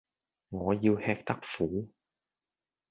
[0.49, 1.91] 我要吃得苦